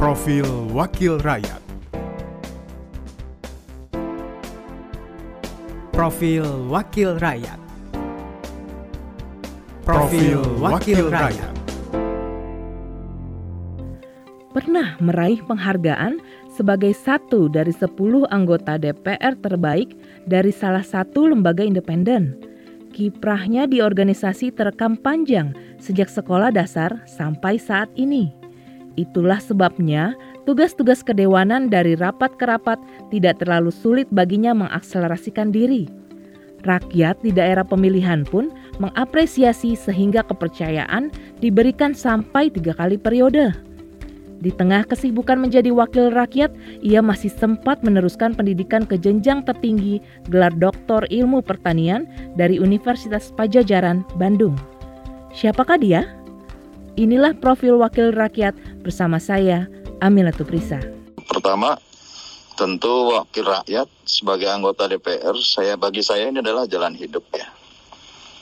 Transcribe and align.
Profil 0.00 0.48
Wakil 0.72 1.20
Rakyat 1.20 1.60
Profil 5.92 6.40
Wakil 6.72 7.20
Rakyat 7.20 7.60
Profil 9.84 10.40
Wakil 10.56 11.04
Rakyat 11.04 11.52
Pernah 14.56 14.96
meraih 15.04 15.44
penghargaan 15.44 16.16
sebagai 16.48 16.96
satu 16.96 17.52
dari 17.52 17.76
sepuluh 17.76 18.24
anggota 18.32 18.80
DPR 18.80 19.36
terbaik 19.36 19.92
dari 20.24 20.48
salah 20.48 20.80
satu 20.80 21.28
lembaga 21.28 21.60
independen. 21.60 22.40
Kiprahnya 22.96 23.68
di 23.68 23.84
organisasi 23.84 24.48
terekam 24.56 24.96
panjang 24.96 25.52
sejak 25.76 26.08
sekolah 26.08 26.48
dasar 26.48 27.04
sampai 27.04 27.60
saat 27.60 27.92
ini. 28.00 28.39
Itulah 28.98 29.38
sebabnya 29.38 30.18
tugas-tugas 30.48 31.06
kedewanan 31.06 31.70
dari 31.70 31.94
rapat 31.94 32.34
ke 32.34 32.44
rapat 32.48 32.78
tidak 33.14 33.38
terlalu 33.38 33.70
sulit 33.70 34.10
baginya 34.10 34.50
mengakselerasikan 34.54 35.54
diri. 35.54 35.86
Rakyat 36.60 37.24
di 37.24 37.32
daerah 37.32 37.64
pemilihan 37.64 38.26
pun 38.28 38.52
mengapresiasi 38.82 39.78
sehingga 39.78 40.20
kepercayaan 40.26 41.08
diberikan 41.40 41.96
sampai 41.96 42.52
tiga 42.52 42.76
kali 42.76 43.00
periode. 43.00 43.56
Di 44.40 44.48
tengah 44.56 44.88
kesibukan 44.88 45.36
menjadi 45.36 45.68
wakil 45.68 46.08
rakyat, 46.16 46.48
ia 46.80 47.04
masih 47.04 47.28
sempat 47.28 47.84
meneruskan 47.84 48.32
pendidikan 48.32 48.88
ke 48.88 48.96
jenjang 48.96 49.44
tertinggi 49.44 50.00
gelar 50.32 50.52
doktor 50.56 51.04
ilmu 51.12 51.44
pertanian 51.44 52.08
dari 52.40 52.56
Universitas 52.56 53.36
Pajajaran, 53.36 54.00
Bandung. 54.16 54.56
Siapakah 55.36 55.76
dia? 55.76 56.08
Inilah 56.98 57.38
profil 57.38 57.78
wakil 57.78 58.10
rakyat 58.10 58.82
bersama 58.82 59.22
saya, 59.22 59.70
Amila 60.02 60.34
Tuprisa. 60.34 60.82
Pertama, 61.30 61.78
tentu 62.58 63.14
wakil 63.14 63.46
rakyat 63.46 63.86
sebagai 64.02 64.50
anggota 64.50 64.90
DPR, 64.90 65.38
saya 65.38 65.78
bagi 65.78 66.02
saya 66.02 66.26
ini 66.26 66.42
adalah 66.42 66.66
jalan 66.66 66.98
hidup 66.98 67.22
ya. 67.30 67.46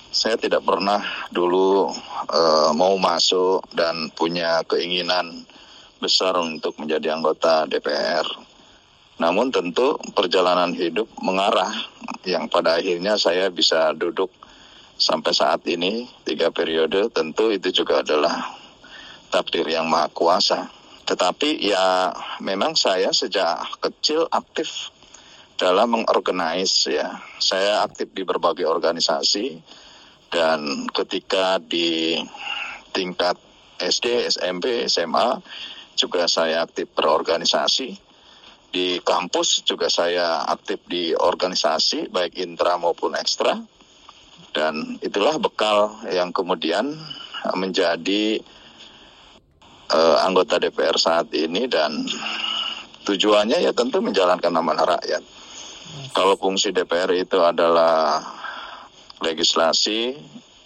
Saya 0.09 0.41
tidak 0.41 0.65
pernah 0.65 1.05
dulu 1.29 1.93
uh, 2.33 2.73
mau 2.73 2.97
masuk 2.97 3.69
dan 3.77 4.09
punya 4.17 4.65
keinginan 4.65 5.45
besar 6.01 6.33
untuk 6.41 6.73
menjadi 6.81 7.13
anggota 7.13 7.69
DPR. 7.69 8.25
Namun 9.21 9.53
tentu 9.53 10.01
perjalanan 10.17 10.73
hidup 10.73 11.11
mengarah 11.21 11.69
yang 12.25 12.49
pada 12.49 12.81
akhirnya 12.81 13.21
saya 13.21 13.53
bisa 13.53 13.93
duduk 13.93 14.33
sampai 14.99 15.31
saat 15.31 15.63
ini 15.71 16.11
tiga 16.27 16.51
periode 16.51 17.07
tentu 17.15 17.55
itu 17.55 17.71
juga 17.71 18.03
adalah 18.03 18.51
takdir 19.31 19.65
yang 19.71 19.87
maha 19.87 20.11
kuasa. 20.11 20.67
Tetapi 21.07 21.63
ya 21.65 22.13
memang 22.45 22.77
saya 22.77 23.15
sejak 23.15 23.81
kecil 23.81 24.29
aktif 24.29 24.93
dalam 25.57 25.97
mengorganize 25.97 26.93
ya. 26.93 27.23
Saya 27.41 27.87
aktif 27.87 28.13
di 28.13 28.27
berbagai 28.27 28.67
organisasi 28.69 29.57
dan 30.29 30.85
ketika 30.93 31.57
di 31.63 32.19
tingkat 32.93 33.39
SD, 33.79 34.29
SMP, 34.29 34.85
SMA 34.91 35.41
juga 35.95 36.27
saya 36.29 36.67
aktif 36.67 36.91
berorganisasi. 36.93 38.11
Di 38.69 39.01
kampus 39.01 39.65
juga 39.65 39.89
saya 39.89 40.45
aktif 40.45 40.85
di 40.85 41.17
organisasi, 41.17 42.13
baik 42.13 42.37
intra 42.37 42.77
maupun 42.77 43.17
ekstra. 43.17 43.57
Dan 44.53 44.99
itulah 45.05 45.37
bekal 45.39 45.93
yang 46.09 46.33
kemudian 46.33 46.97
menjadi 47.55 48.41
uh, 49.93 50.17
anggota 50.25 50.61
DPR 50.61 50.97
saat 50.99 51.31
ini 51.33 51.69
dan 51.71 52.05
tujuannya 53.09 53.65
ya 53.65 53.73
tentu 53.73 54.05
menjalankan 54.05 54.53
amanah 54.53 54.99
rakyat. 54.99 55.23
Kalau 56.13 56.37
fungsi 56.37 56.75
DPR 56.75 57.09
itu 57.17 57.41
adalah 57.41 58.21
legislasi, 59.25 60.15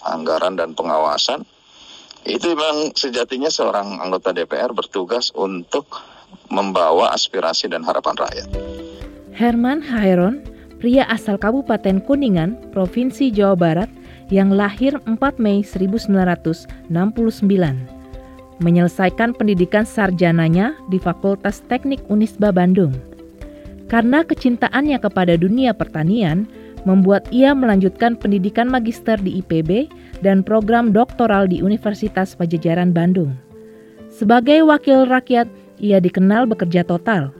anggaran 0.03 0.59
dan 0.59 0.75
pengawasan, 0.75 1.47
itu 2.27 2.55
memang 2.55 2.95
sejatinya 2.95 3.51
seorang 3.51 3.99
anggota 3.99 4.35
DPR 4.35 4.71
bertugas 4.75 5.31
untuk 5.35 5.87
membawa 6.51 7.11
aspirasi 7.15 7.71
dan 7.71 7.83
harapan 7.83 8.15
rakyat. 8.19 8.49
Herman 9.33 9.81
Hairon, 9.81 10.45
pria 10.83 11.07
asal 11.07 11.39
Kabupaten 11.39 12.03
Kuningan, 12.03 12.59
Provinsi 12.75 13.31
Jawa 13.31 13.55
Barat, 13.55 13.87
yang 14.35 14.51
lahir 14.51 14.99
4 15.07 15.15
Mei 15.39 15.63
1969. 15.63 16.91
Menyelesaikan 18.59 19.31
pendidikan 19.39 19.87
sarjananya 19.87 20.75
di 20.91 20.99
Fakultas 20.99 21.63
Teknik 21.71 22.03
Unisba 22.11 22.51
Bandung. 22.51 22.91
Karena 23.87 24.27
kecintaannya 24.27 24.99
kepada 24.99 25.39
dunia 25.39 25.71
pertanian, 25.71 26.51
membuat 26.83 27.31
ia 27.31 27.55
melanjutkan 27.55 28.19
pendidikan 28.19 28.67
magister 28.67 29.15
di 29.23 29.39
IPB 29.39 29.87
dan 30.27 30.43
program 30.43 30.91
doktoral 30.91 31.47
di 31.47 31.63
Universitas 31.63 32.35
Pajajaran 32.35 32.91
Bandung. 32.91 33.39
Sebagai 34.11 34.67
wakil 34.67 35.07
rakyat, 35.07 35.47
ia 35.79 36.03
dikenal 36.03 36.51
bekerja 36.51 36.83
total. 36.83 37.31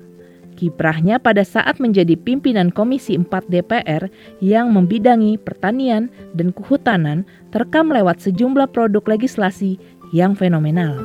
Kiprahnya 0.63 1.19
pada 1.19 1.43
saat 1.43 1.83
menjadi 1.83 2.15
pimpinan 2.15 2.71
Komisi 2.71 3.19
4 3.19 3.51
DPR 3.51 4.07
yang 4.39 4.71
membidangi 4.71 5.35
pertanian 5.35 6.07
dan 6.39 6.55
kehutanan 6.55 7.27
terekam 7.51 7.91
lewat 7.91 8.23
sejumlah 8.23 8.71
produk 8.71 9.03
legislasi 9.11 9.83
yang 10.15 10.39
fenomenal. 10.39 11.03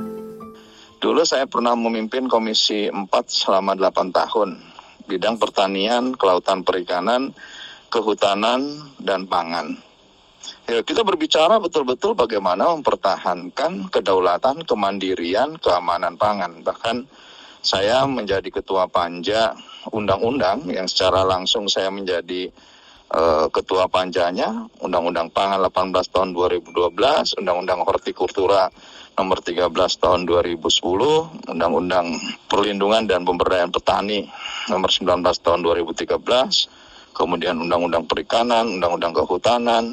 Dulu 1.02 1.26
saya 1.26 1.50
pernah 1.50 1.74
memimpin 1.74 2.30
Komisi 2.30 2.86
4 2.86 3.10
selama 3.26 3.74
8 3.74 4.14
tahun, 4.14 4.62
bidang 5.10 5.42
pertanian, 5.42 6.14
kelautan 6.14 6.62
perikanan, 6.62 7.34
kehutanan, 7.90 8.62
dan 9.02 9.26
pangan. 9.26 9.74
Ya, 10.70 10.86
kita 10.86 11.02
berbicara 11.02 11.58
betul-betul 11.58 12.14
bagaimana 12.14 12.78
mempertahankan 12.78 13.90
kedaulatan, 13.90 14.70
kemandirian, 14.70 15.58
keamanan 15.58 16.14
pangan. 16.14 16.62
Bahkan 16.62 17.26
saya 17.62 18.06
menjadi 18.08 18.48
ketua 18.50 18.88
panja 18.88 19.54
undang-undang 19.92 20.68
yang 20.70 20.86
secara 20.86 21.24
langsung 21.24 21.68
saya 21.68 21.92
menjadi 21.92 22.52
uh, 23.12 23.48
ketua 23.52 23.88
panjanya 23.88 24.68
Undang-Undang 24.84 25.32
Pangan 25.32 25.64
18 25.64 26.14
tahun 26.14 26.30
2012, 26.36 27.40
Undang-Undang 27.40 27.80
Hortikultura 27.88 28.68
nomor 29.18 29.42
13 29.42 29.74
tahun 29.74 30.30
2010, 30.30 31.50
Undang-Undang 31.50 32.08
Perlindungan 32.46 33.04
dan 33.10 33.26
Pemberdayaan 33.26 33.74
Petani 33.74 34.28
nomor 34.70 34.92
19 34.92 35.24
tahun 35.24 35.60
2013, 35.66 37.16
kemudian 37.16 37.56
Undang-Undang 37.58 38.06
Perikanan, 38.06 38.78
Undang-Undang 38.78 39.14
Kehutanan, 39.24 39.86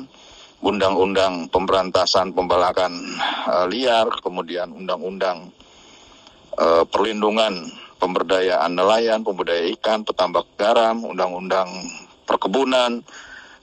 undang-undang 0.64 1.52
pemberantasan 1.52 2.32
pembalakan 2.32 2.96
uh, 3.44 3.68
liar, 3.68 4.08
kemudian 4.24 4.72
undang-undang 4.72 5.52
uh, 6.58 6.84
perlindungan 6.88 7.70
pemberdayaan 7.98 8.76
nelayan, 8.76 9.24
pemberdayaan 9.24 9.72
ikan, 9.78 10.00
petambak 10.04 10.44
garam, 10.60 11.02
undang-undang 11.06 11.68
perkebunan. 12.28 13.00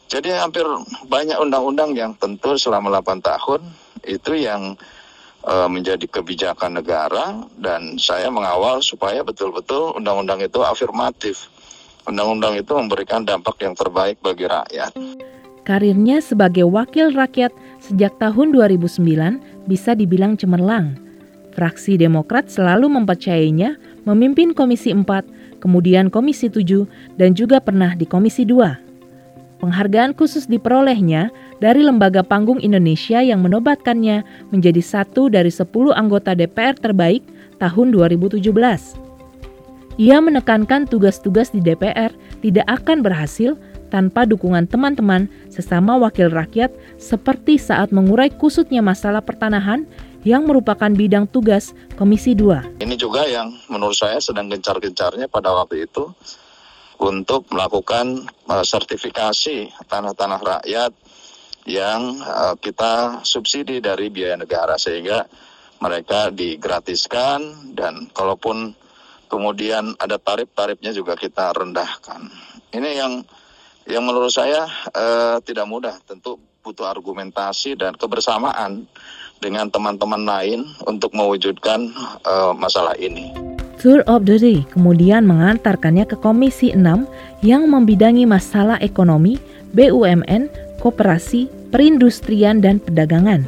Jadi 0.09 0.33
hampir 0.35 0.65
banyak 1.07 1.39
undang-undang 1.39 1.95
yang 1.95 2.11
tentu 2.19 2.57
selama 2.59 2.91
8 2.99 3.23
tahun 3.23 3.61
itu 4.03 4.33
yang 4.35 4.75
uh, 5.45 5.69
menjadi 5.71 6.03
kebijakan 6.09 6.81
negara 6.81 7.47
dan 7.55 7.95
saya 7.95 8.27
mengawal 8.27 8.83
supaya 8.83 9.23
betul-betul 9.23 9.95
undang-undang 9.95 10.41
itu 10.43 10.59
afirmatif. 10.65 11.47
Undang-undang 12.09 12.57
itu 12.57 12.73
memberikan 12.73 13.21
dampak 13.21 13.61
yang 13.61 13.77
terbaik 13.77 14.17
bagi 14.25 14.49
rakyat. 14.49 14.91
Karirnya 15.61 16.17
sebagai 16.25 16.65
wakil 16.65 17.13
rakyat 17.13 17.53
sejak 17.77 18.17
tahun 18.17 18.57
2009 18.57 19.69
bisa 19.69 19.93
dibilang 19.93 20.33
cemerlang. 20.33 21.10
Fraksi 21.51 21.99
Demokrat 21.99 22.47
selalu 22.47 22.87
mempercayainya 22.87 23.75
memimpin 24.07 24.55
Komisi 24.55 24.95
4, 24.95 25.59
kemudian 25.59 26.07
Komisi 26.07 26.47
7, 26.47 26.87
dan 27.19 27.35
juga 27.35 27.59
pernah 27.59 27.93
di 27.93 28.07
Komisi 28.07 28.47
2. 28.47 29.61
Penghargaan 29.61 30.17
khusus 30.17 30.49
diperolehnya 30.49 31.29
dari 31.61 31.85
Lembaga 31.85 32.25
Panggung 32.25 32.57
Indonesia 32.57 33.21
yang 33.21 33.45
menobatkannya 33.45 34.25
menjadi 34.49 34.81
satu 34.81 35.29
dari 35.29 35.53
10 35.53 35.69
anggota 35.93 36.33
DPR 36.33 36.73
terbaik 36.73 37.21
tahun 37.61 37.93
2017. 37.93 38.41
Ia 40.01 40.17
menekankan 40.17 40.89
tugas-tugas 40.89 41.53
di 41.53 41.61
DPR 41.61 42.09
tidak 42.41 42.65
akan 42.65 43.05
berhasil 43.05 43.53
tanpa 43.93 44.25
dukungan 44.25 44.65
teman-teman 44.65 45.29
sesama 45.53 45.93
wakil 45.99 46.31
rakyat 46.31 46.73
seperti 46.97 47.61
saat 47.61 47.93
mengurai 47.93 48.33
kusutnya 48.33 48.81
masalah 48.81 49.21
pertanahan 49.21 49.85
yang 50.21 50.45
merupakan 50.45 50.89
bidang 50.89 51.29
tugas 51.29 51.73
Komisi 51.97 52.37
2. 52.37 52.81
Ini 52.81 52.95
juga 52.97 53.25
yang 53.25 53.53
menurut 53.69 53.97
saya 53.97 54.21
sedang 54.21 54.49
gencar-gencarnya 54.49 55.29
pada 55.29 55.53
waktu 55.53 55.89
itu 55.89 56.09
untuk 57.01 57.49
melakukan 57.49 58.29
uh, 58.45 58.65
sertifikasi 58.65 59.73
tanah-tanah 59.89 60.39
rakyat 60.39 60.91
yang 61.65 62.21
uh, 62.21 62.55
kita 62.57 63.25
subsidi 63.25 63.81
dari 63.81 64.09
biaya 64.09 64.37
negara 64.37 64.77
sehingga 64.77 65.25
mereka 65.81 66.29
digratiskan 66.29 67.73
dan 67.73 68.05
kalaupun 68.13 68.77
kemudian 69.25 69.97
ada 69.97 70.21
tarif-tarifnya 70.21 70.93
juga 70.93 71.17
kita 71.17 71.55
rendahkan. 71.57 72.29
Ini 72.69 72.89
yang 73.01 73.13
yang 73.89 74.05
menurut 74.05 74.29
saya 74.29 74.69
eh, 74.93 75.41
tidak 75.41 75.65
mudah, 75.65 75.97
tentu 76.05 76.37
butuh 76.61 76.85
argumentasi 76.85 77.73
dan 77.73 77.97
kebersamaan 77.97 78.85
dengan 79.41 79.67
teman-teman 79.67 80.23
lain 80.23 80.69
untuk 80.85 81.11
mewujudkan 81.17 81.89
uh, 82.23 82.53
masalah 82.53 82.93
ini. 83.01 83.33
Tour 83.81 84.05
of 84.05 84.29
the 84.29 84.37
Day 84.37 84.61
kemudian 84.69 85.25
mengantarkannya 85.25 86.05
ke 86.05 86.13
Komisi 86.21 86.69
6 86.77 87.09
yang 87.41 87.65
membidangi 87.65 88.29
masalah 88.29 88.77
ekonomi, 88.77 89.41
BUMN, 89.73 90.53
koperasi, 90.77 91.49
perindustrian, 91.73 92.61
dan 92.61 92.77
perdagangan. 92.77 93.41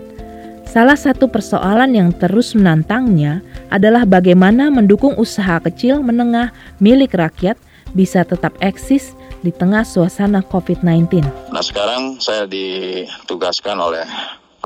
Salah 0.66 0.98
satu 0.98 1.30
persoalan 1.30 1.94
yang 1.94 2.10
terus 2.18 2.58
menantangnya 2.58 3.46
adalah 3.70 4.10
bagaimana 4.10 4.74
mendukung 4.74 5.14
usaha 5.22 5.62
kecil 5.62 6.02
menengah 6.02 6.50
milik 6.82 7.14
rakyat 7.14 7.54
bisa 7.94 8.26
tetap 8.26 8.58
eksis 8.58 9.14
di 9.46 9.54
tengah 9.54 9.86
suasana 9.86 10.42
COVID-19. 10.42 11.22
Nah 11.54 11.62
sekarang 11.62 12.18
saya 12.18 12.50
ditugaskan 12.50 13.78
oleh 13.78 14.08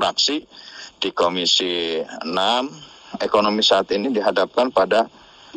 fraksi 0.00 0.48
di 0.98 1.14
Komisi 1.14 2.02
6 2.02 2.26
ekonomi 3.22 3.62
saat 3.62 3.88
ini 3.94 4.10
dihadapkan 4.10 4.74
pada 4.74 5.06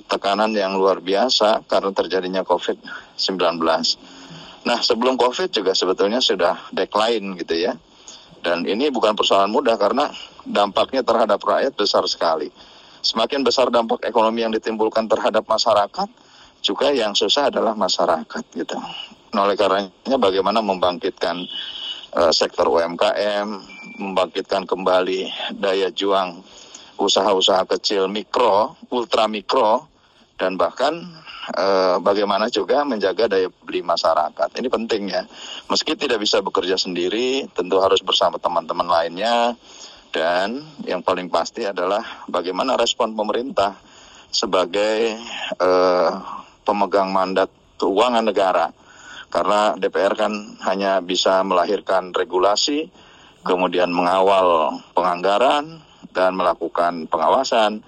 tekanan 0.07 0.55
yang 0.55 0.77
luar 0.77 1.03
biasa 1.03 1.67
karena 1.67 1.91
terjadinya 1.91 2.41
COVID-19. 2.47 3.59
Nah, 4.61 4.79
sebelum 4.79 5.17
COVID 5.17 5.49
juga 5.49 5.73
sebetulnya 5.73 6.21
sudah 6.21 6.69
decline 6.71 7.35
gitu 7.41 7.57
ya. 7.57 7.73
Dan 8.41 8.65
ini 8.65 8.89
bukan 8.89 9.13
persoalan 9.13 9.53
mudah 9.53 9.77
karena 9.77 10.09
dampaknya 10.45 11.05
terhadap 11.05 11.37
rakyat 11.41 11.77
besar 11.77 12.01
sekali. 12.09 12.49
Semakin 13.01 13.45
besar 13.45 13.69
dampak 13.69 14.05
ekonomi 14.05 14.45
yang 14.45 14.53
ditimbulkan 14.53 15.05
terhadap 15.09 15.45
masyarakat, 15.45 16.09
juga 16.61 16.93
yang 16.93 17.17
susah 17.17 17.49
adalah 17.49 17.73
masyarakat 17.73 18.43
gitu. 18.53 18.77
Nah, 19.33 19.41
oleh 19.45 19.57
karenanya 19.57 20.17
bagaimana 20.17 20.61
membangkitkan 20.61 21.41
uh, 22.15 22.31
sektor 22.31 22.67
UMKM, 22.67 23.47
membangkitkan 23.99 24.67
kembali 24.67 25.27
daya 25.55 25.91
juang 25.91 26.43
usaha-usaha 27.01 27.65
kecil 27.65 28.05
mikro, 28.05 28.77
ultra 28.93 29.25
mikro, 29.25 29.89
dan 30.41 30.57
bahkan 30.57 30.93
eh, 31.53 31.97
bagaimana 32.01 32.49
juga 32.49 32.81
menjaga 32.81 33.29
daya 33.29 33.49
beli 33.49 33.85
masyarakat. 33.85 34.49
Ini 34.57 34.67
penting 34.69 35.03
ya. 35.09 35.21
Meski 35.69 35.93
tidak 35.93 36.21
bisa 36.21 36.41
bekerja 36.41 36.77
sendiri, 36.81 37.45
tentu 37.53 37.77
harus 37.77 38.01
bersama 38.01 38.37
teman-teman 38.41 38.89
lainnya. 38.89 39.53
Dan 40.11 40.59
yang 40.83 41.05
paling 41.05 41.31
pasti 41.31 41.63
adalah 41.63 42.25
bagaimana 42.27 42.75
respon 42.75 43.13
pemerintah 43.13 43.77
sebagai 44.33 45.17
eh, 45.61 46.11
pemegang 46.65 47.13
mandat 47.13 47.49
keuangan 47.77 48.25
negara. 48.25 48.73
Karena 49.31 49.79
DPR 49.79 50.13
kan 50.19 50.59
hanya 50.67 50.99
bisa 50.99 51.39
melahirkan 51.47 52.11
regulasi, 52.11 52.91
kemudian 53.47 53.87
mengawal 53.87 54.75
penganggaran 54.91 55.79
dan 56.11 56.35
melakukan 56.35 57.07
pengawasan, 57.07 57.79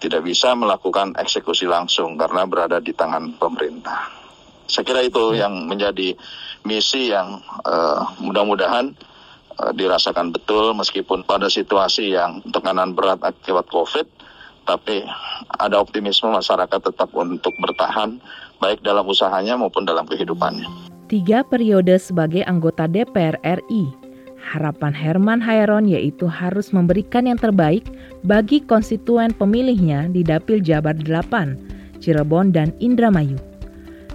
tidak 0.00 0.24
bisa 0.24 0.56
melakukan 0.56 1.12
eksekusi 1.20 1.68
langsung 1.68 2.16
karena 2.16 2.48
berada 2.48 2.80
di 2.80 2.96
tangan 2.96 3.36
pemerintah. 3.36 4.08
Saya 4.64 4.84
kira 4.88 5.00
itu 5.04 5.36
yang 5.36 5.68
menjadi 5.68 6.16
misi 6.64 7.12
yang 7.12 7.44
uh, 7.68 8.00
mudah-mudahan 8.24 8.96
uh, 9.60 9.72
dirasakan 9.76 10.32
betul 10.32 10.72
meskipun 10.72 11.28
pada 11.28 11.52
situasi 11.52 12.16
yang 12.16 12.40
tekanan 12.48 12.96
berat 12.96 13.20
akibat 13.20 13.68
COVID, 13.68 14.08
tapi 14.64 15.04
ada 15.60 15.78
optimisme 15.80 16.32
masyarakat 16.32 16.80
tetap 16.80 17.08
untuk 17.12 17.52
bertahan 17.60 18.18
baik 18.58 18.80
dalam 18.80 19.04
usahanya 19.04 19.56
maupun 19.60 19.84
dalam 19.84 20.08
kehidupannya. 20.08 20.66
Tiga 21.08 21.44
periode 21.44 22.00
sebagai 22.00 22.42
anggota 22.48 22.88
DPR 22.88 23.36
RI 23.44 24.04
Harapan 24.44 24.92
Herman 24.92 25.40
Hairon 25.40 25.88
yaitu 25.88 26.28
harus 26.28 26.68
memberikan 26.70 27.24
yang 27.24 27.40
terbaik 27.40 27.88
bagi 28.28 28.60
konstituen 28.60 29.32
pemilihnya 29.32 30.12
di 30.12 30.20
Dapil 30.20 30.60
Jabar 30.60 30.92
8, 31.00 32.04
Cirebon 32.04 32.52
dan 32.52 32.76
Indramayu. 32.78 33.40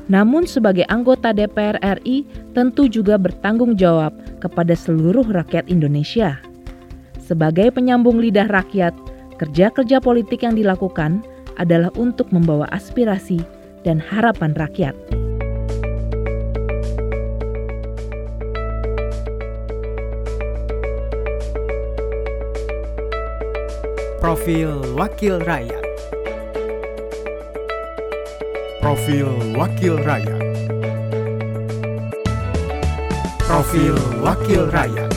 Namun 0.09 0.45
sebagai 0.45 0.85
anggota 0.89 1.33
DPR 1.33 1.77
RI 2.01 2.25
tentu 2.53 2.89
juga 2.89 3.17
bertanggung 3.17 3.77
jawab 3.77 4.13
kepada 4.41 4.73
seluruh 4.73 5.25
rakyat 5.25 5.69
Indonesia. 5.69 6.37
Sebagai 7.21 7.69
penyambung 7.69 8.17
lidah 8.17 8.49
rakyat, 8.49 8.93
kerja-kerja 9.39 10.03
politik 10.03 10.43
yang 10.43 10.59
dilakukan 10.59 11.23
adalah 11.55 11.87
untuk 11.95 12.27
membawa 12.35 12.67
aspirasi 12.75 13.39
dan 13.87 14.03
harapan 14.03 14.51
rakyat. 14.59 14.95
Profil 24.19 24.83
Wakil 24.99 25.39
Rakyat. 25.39 25.85
Profil 28.83 29.31
Wakil 29.55 29.95
Rakyat. 30.03 30.43
Profil 33.47 33.95
Wakil 34.21 34.63
Rakyat 34.69 35.08